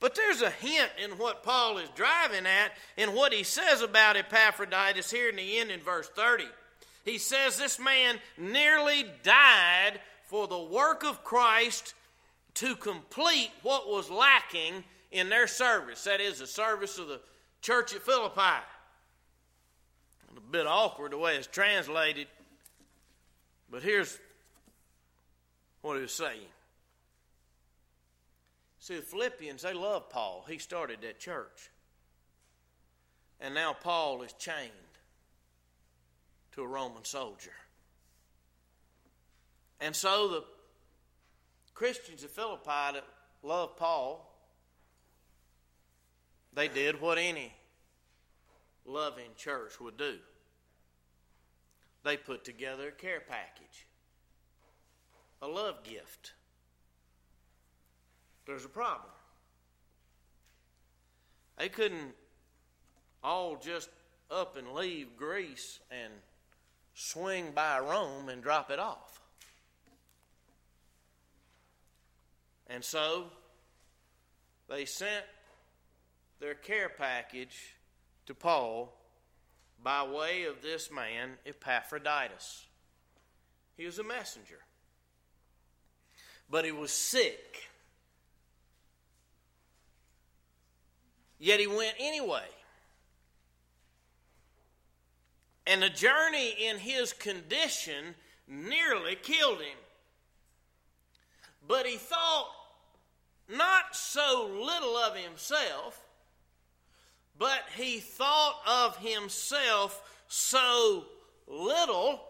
But 0.03 0.15
there's 0.15 0.41
a 0.41 0.49
hint 0.49 0.91
in 1.01 1.11
what 1.11 1.43
Paul 1.43 1.77
is 1.77 1.87
driving 1.95 2.45
at 2.45 2.73
in 2.97 3.15
what 3.15 3.31
he 3.31 3.43
says 3.43 3.81
about 3.81 4.17
Epaphroditus 4.17 5.09
here 5.09 5.29
in 5.29 5.37
the 5.37 5.59
end 5.59 5.71
in 5.71 5.79
verse 5.79 6.09
30. 6.09 6.43
He 7.05 7.17
says 7.17 7.57
this 7.57 7.79
man 7.79 8.19
nearly 8.37 9.05
died 9.23 10.01
for 10.25 10.45
the 10.45 10.59
work 10.59 11.05
of 11.05 11.23
Christ 11.23 11.93
to 12.55 12.75
complete 12.75 13.49
what 13.61 13.87
was 13.87 14.09
lacking 14.09 14.83
in 15.13 15.29
their 15.29 15.47
service. 15.47 16.03
That 16.03 16.19
is, 16.19 16.39
the 16.39 16.47
service 16.47 16.97
of 16.97 17.07
the 17.07 17.21
church 17.61 17.95
at 17.95 18.01
Philippi. 18.01 18.41
A 20.35 20.41
bit 20.51 20.67
awkward 20.67 21.13
the 21.13 21.17
way 21.17 21.37
it's 21.37 21.47
translated, 21.47 22.27
but 23.71 23.81
here's 23.81 24.19
what 25.81 25.95
he 25.95 26.01
was 26.01 26.13
saying. 26.13 26.41
See, 28.83 28.97
the 28.97 29.01
Philippians, 29.01 29.61
they 29.61 29.73
love 29.73 30.09
Paul. 30.09 30.43
He 30.45 30.57
started 30.57 30.97
that 31.03 31.17
church. 31.17 31.71
And 33.39 33.55
now 33.55 33.71
Paul 33.71 34.23
is 34.23 34.33
chained 34.33 34.71
to 36.51 36.63
a 36.63 36.67
Roman 36.67 37.05
soldier. 37.05 37.53
And 39.79 39.95
so 39.95 40.27
the 40.27 40.43
Christians 41.73 42.25
of 42.25 42.31
Philippi 42.31 42.65
that 42.65 43.05
loved 43.41 43.77
Paul, 43.77 44.29
they 46.53 46.67
did 46.67 46.99
what 46.99 47.17
any 47.17 47.53
loving 48.85 49.29
church 49.37 49.79
would 49.79 49.95
do. 49.95 50.17
They 52.03 52.17
put 52.17 52.43
together 52.43 52.89
a 52.89 52.91
care 52.91 53.21
package, 53.21 53.87
a 55.41 55.47
love 55.47 55.85
gift. 55.85 56.33
There's 58.45 58.65
a 58.65 58.69
problem. 58.69 59.09
They 61.57 61.69
couldn't 61.69 62.13
all 63.23 63.55
just 63.55 63.89
up 64.29 64.57
and 64.57 64.73
leave 64.73 65.15
Greece 65.15 65.79
and 65.91 66.11
swing 66.93 67.51
by 67.53 67.79
Rome 67.79 68.29
and 68.29 68.41
drop 68.41 68.69
it 68.71 68.79
off. 68.79 69.21
And 72.67 72.83
so 72.83 73.25
they 74.67 74.85
sent 74.85 75.25
their 76.39 76.55
care 76.55 76.89
package 76.89 77.75
to 78.25 78.33
Paul 78.33 78.93
by 79.81 80.03
way 80.03 80.45
of 80.45 80.61
this 80.61 80.91
man, 80.91 81.31
Epaphroditus. 81.45 82.65
He 83.77 83.85
was 83.85 83.99
a 83.99 84.03
messenger, 84.03 84.59
but 86.49 86.65
he 86.65 86.71
was 86.71 86.91
sick. 86.91 87.69
Yet 91.43 91.59
he 91.59 91.67
went 91.67 91.95
anyway. 91.99 92.47
And 95.67 95.83
the 95.83 95.89
journey 95.89 96.55
in 96.57 96.77
his 96.77 97.11
condition 97.11 98.15
nearly 98.47 99.15
killed 99.15 99.57
him. 99.57 99.77
But 101.67 101.85
he 101.85 101.97
thought 101.97 102.47
not 103.49 103.93
so 103.93 104.49
little 104.53 104.95
of 104.95 105.17
himself, 105.17 106.05
but 107.37 107.63
he 107.75 107.99
thought 107.99 108.61
of 108.65 108.95
himself 108.99 110.01
so 110.29 111.03
little. 111.45 112.21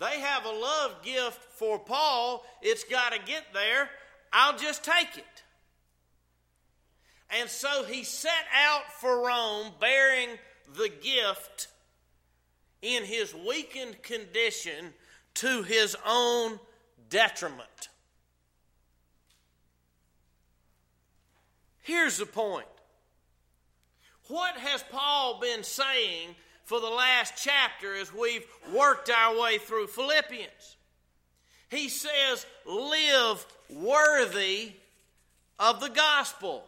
They 0.00 0.18
have 0.18 0.46
a 0.46 0.50
love 0.50 1.02
gift 1.02 1.42
for 1.52 1.78
Paul. 1.78 2.46
It's 2.62 2.84
got 2.84 3.12
to 3.12 3.18
get 3.18 3.52
there. 3.52 3.90
I'll 4.32 4.56
just 4.56 4.82
take 4.82 5.18
it. 5.18 5.37
And 7.30 7.48
so 7.48 7.84
he 7.84 8.04
set 8.04 8.46
out 8.54 8.90
for 9.00 9.26
Rome 9.26 9.72
bearing 9.80 10.30
the 10.76 10.88
gift 10.88 11.68
in 12.80 13.04
his 13.04 13.34
weakened 13.34 14.02
condition 14.02 14.94
to 15.34 15.62
his 15.62 15.96
own 16.06 16.58
detriment. 17.10 17.88
Here's 21.82 22.18
the 22.18 22.26
point. 22.26 22.66
What 24.28 24.56
has 24.56 24.84
Paul 24.90 25.40
been 25.40 25.62
saying 25.62 26.34
for 26.64 26.80
the 26.80 26.88
last 26.88 27.34
chapter 27.42 27.94
as 27.94 28.12
we've 28.12 28.46
worked 28.74 29.10
our 29.10 29.40
way 29.40 29.56
through 29.58 29.86
Philippians? 29.86 30.76
He 31.70 31.88
says, 31.88 32.46
Live 32.66 33.46
worthy 33.70 34.72
of 35.58 35.80
the 35.80 35.88
gospel. 35.88 36.64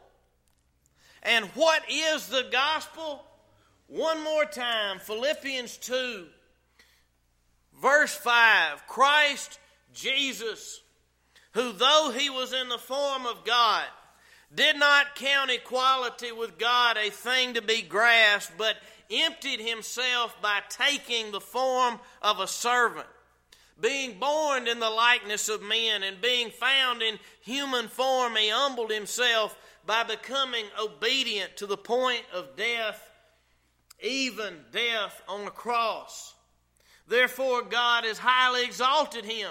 And 1.23 1.47
what 1.55 1.83
is 1.91 2.29
the 2.29 2.47
gospel? 2.51 3.25
One 3.87 4.23
more 4.23 4.45
time 4.45 4.99
Philippians 5.01 5.77
2, 5.79 6.27
verse 7.83 8.15
5 8.15 8.87
Christ 8.87 9.59
Jesus, 9.93 10.81
who 11.53 11.73
though 11.73 12.13
he 12.17 12.31
was 12.31 12.53
in 12.53 12.69
the 12.69 12.79
form 12.79 13.27
of 13.27 13.45
God, 13.45 13.85
did 14.55 14.79
not 14.79 15.15
count 15.15 15.51
equality 15.51 16.33
with 16.33 16.59
God 16.59 16.97
a 16.97 17.11
thing 17.11 17.55
to 17.55 17.63
be 17.63 17.83
grasped, 17.83 18.57
but 18.57 18.77
emptied 19.11 19.61
himself 19.61 20.41
by 20.41 20.61
taking 20.69 21.31
the 21.31 21.41
form 21.41 21.99
of 22.23 22.41
a 22.41 22.47
servant. 22.47 23.07
Being 23.81 24.19
born 24.19 24.69
in 24.69 24.79
the 24.79 24.91
likeness 24.91 25.49
of 25.49 25.63
men 25.63 26.03
and 26.03 26.21
being 26.21 26.51
found 26.51 27.03
in 27.03 27.19
human 27.41 27.89
form, 27.89 28.37
he 28.37 28.51
humbled 28.51 28.91
himself 28.91 29.57
by 29.87 30.03
becoming 30.05 30.65
obedient 30.81 31.57
to 31.57 31.67
the 31.67 31.77
point 31.77 32.23
of 32.33 32.57
death, 32.57 33.11
even 34.03 34.55
death 34.73 35.23
on 35.29 35.47
a 35.47 35.51
cross. 35.51 36.35
Therefore, 37.09 37.63
God 37.63 38.05
has 38.05 38.19
highly 38.19 38.65
exalted 38.65 39.25
him 39.25 39.51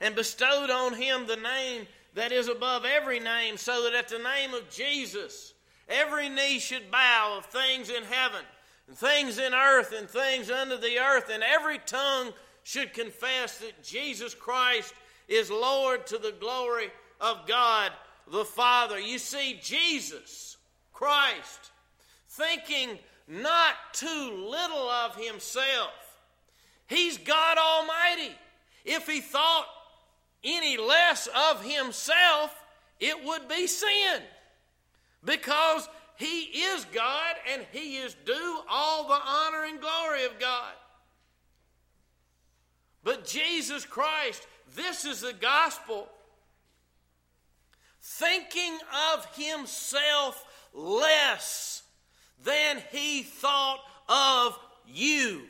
and 0.00 0.14
bestowed 0.14 0.70
on 0.70 0.94
him 0.94 1.26
the 1.26 1.36
name 1.36 1.86
that 2.14 2.32
is 2.32 2.48
above 2.48 2.84
every 2.84 3.20
name, 3.20 3.56
so 3.56 3.84
that 3.84 3.94
at 3.94 4.08
the 4.08 4.18
name 4.18 4.54
of 4.54 4.68
Jesus, 4.70 5.54
every 5.88 6.28
knee 6.28 6.58
should 6.58 6.90
bow 6.90 7.36
of 7.38 7.46
things 7.46 7.90
in 7.90 8.02
heaven, 8.02 8.42
and 8.88 8.96
things 8.96 9.38
in 9.38 9.54
earth, 9.54 9.94
and 9.96 10.08
things 10.08 10.50
under 10.50 10.76
the 10.76 10.98
earth, 10.98 11.30
and 11.30 11.42
every 11.42 11.78
tongue 11.78 12.32
should 12.64 12.92
confess 12.92 13.58
that 13.58 13.82
Jesus 13.84 14.34
Christ 14.34 14.94
is 15.28 15.50
Lord 15.50 16.06
to 16.08 16.18
the 16.18 16.34
glory 16.40 16.90
of 17.20 17.46
God 17.46 17.92
the 18.30 18.44
Father. 18.44 18.98
You 18.98 19.18
see, 19.18 19.58
Jesus 19.62 20.56
Christ, 20.92 21.70
thinking 22.28 22.98
not 23.26 23.74
too 23.92 24.46
little 24.48 24.88
of 24.88 25.16
himself, 25.16 25.92
he's 26.86 27.18
God 27.18 27.58
Almighty. 27.58 28.34
If 28.84 29.06
he 29.06 29.20
thought 29.20 29.66
any 30.42 30.76
less 30.76 31.28
of 31.50 31.62
himself, 31.62 32.54
it 33.00 33.24
would 33.24 33.48
be 33.48 33.66
sin. 33.66 34.22
Because 35.24 35.88
he 36.16 36.42
is 36.42 36.84
God 36.86 37.36
and 37.52 37.62
he 37.72 37.96
is 37.96 38.16
due 38.24 38.60
all 38.68 39.06
the 39.08 39.20
honor 39.24 39.64
and 39.64 39.80
glory 39.80 40.24
of 40.24 40.38
God. 40.38 40.72
But 43.04 43.26
Jesus 43.26 43.84
Christ, 43.84 44.46
this 44.74 45.04
is 45.04 45.20
the 45.20 45.32
gospel 45.32 46.08
thinking 48.08 48.78
of 49.14 49.26
himself 49.36 50.44
less 50.72 51.82
than 52.42 52.82
he 52.90 53.22
thought 53.22 53.80
of 54.08 54.58
you 54.86 55.42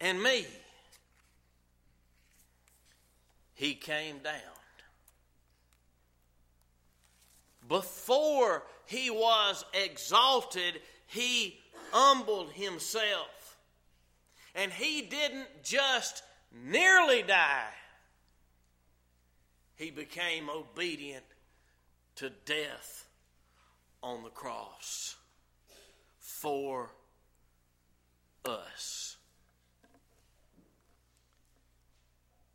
and 0.00 0.22
me. 0.22 0.46
He 3.54 3.74
came 3.74 4.18
down. 4.18 4.34
Before 7.68 8.62
he 8.86 9.10
was 9.10 9.64
exalted, 9.74 10.80
he 11.06 11.58
humbled 11.92 12.52
himself. 12.52 13.58
And 14.54 14.72
he 14.72 15.02
didn't 15.02 15.62
just 15.62 16.22
nearly 16.52 17.22
die, 17.22 17.68
he 19.78 19.90
became 19.92 20.50
obedient 20.50 21.24
to 22.16 22.30
death 22.44 23.06
on 24.02 24.24
the 24.24 24.28
cross 24.28 25.14
for 26.18 26.90
us. 28.44 29.16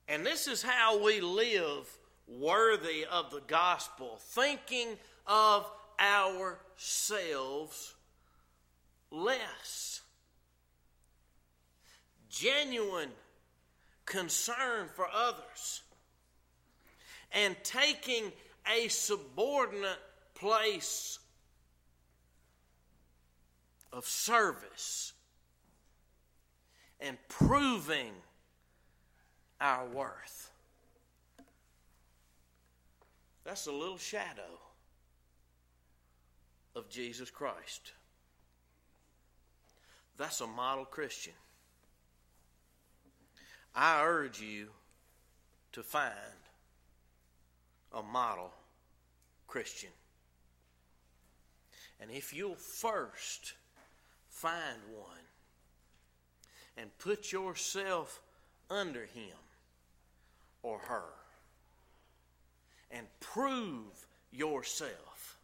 And 0.10 0.26
this 0.26 0.48
is 0.48 0.62
how 0.62 1.02
we 1.02 1.22
live 1.22 1.88
worthy 2.28 3.06
of 3.10 3.32
the 3.32 3.42
gospel, 3.48 4.20
thinking 4.20 4.90
of 5.26 5.66
ourselves 5.98 7.96
less. 9.12 10.02
Genuine 12.30 13.12
concern 14.06 14.90
for 14.94 15.08
others 15.14 15.83
and 17.34 17.56
taking 17.64 18.32
a 18.72 18.88
subordinate 18.88 20.00
place 20.36 21.20
of 23.92 24.06
service 24.06 25.14
and 27.00 27.18
proving 27.28 28.12
our 29.60 29.86
worth. 29.88 30.52
That's 33.44 33.68
a 33.68 33.72
little 33.72 33.98
shadow 33.98 34.60
of 36.76 36.90
Jesus 36.90 37.30
Christ. 37.30 37.94
That's 40.18 40.42
a 40.42 40.48
model 40.48 40.86
Christian. 40.86 41.34
I 43.76 44.04
urge 44.04 44.40
you 44.40 44.68
to 45.74 45.84
find 45.84 46.14
a 47.94 48.02
model 48.02 48.52
Christian. 49.48 49.90
And 52.00 52.10
if 52.12 52.34
you'll 52.34 52.56
first 52.56 53.54
find 54.30 54.80
one 54.92 55.26
and 56.76 56.90
put 56.98 57.32
yourself 57.32 58.20
under 58.70 59.02
him 59.02 59.38
or 60.64 60.80
her 60.80 61.14
and 62.92 63.08
prove 63.20 64.08
yourself 64.32 65.38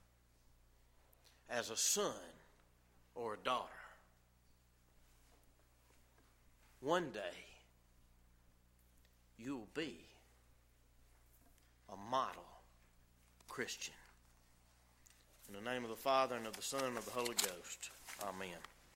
as 1.50 1.70
a 1.70 1.78
son 1.78 2.14
or 3.16 3.36
a 3.36 3.46
daughter, 3.46 3.70
one 6.82 7.12
day 7.12 7.46
you'll 9.38 9.68
be 9.74 10.09
a 11.92 12.12
model 12.12 12.44
Christian. 13.48 13.94
In 15.48 15.56
the 15.56 15.70
name 15.70 15.84
of 15.84 15.90
the 15.90 15.96
Father, 15.96 16.36
and 16.36 16.46
of 16.46 16.56
the 16.56 16.62
Son, 16.62 16.84
and 16.84 16.98
of 16.98 17.06
the 17.06 17.12
Holy 17.12 17.36
Ghost. 17.36 17.90
Amen. 18.24 18.60